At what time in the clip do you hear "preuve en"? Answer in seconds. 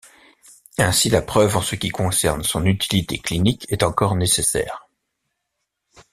1.21-1.61